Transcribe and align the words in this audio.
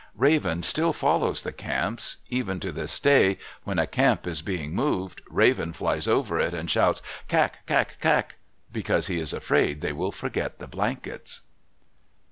Raven 0.15 0.63
still 0.63 0.93
follows 0.93 1.43
the 1.43 1.51
camps. 1.51 2.17
Even 2.31 2.59
to 2.61 2.71
this 2.71 2.99
day 2.99 3.37
when 3.65 3.77
a 3.77 3.85
camp 3.85 4.25
is 4.25 4.41
being 4.41 4.73
moved, 4.73 5.21
Raven 5.29 5.73
flies 5.73 6.07
over 6.07 6.39
it 6.39 6.55
and 6.55 6.71
shouts, 6.71 7.03
"Kak, 7.27 7.67
kak, 7.67 7.97
kak!" 8.01 8.37
because 8.73 9.05
he 9.05 9.19
is 9.19 9.31
afraid 9.31 9.81
they 9.81 9.93
will 9.93 10.11
forget 10.11 10.57
the 10.57 10.65
blankets. 10.65 11.41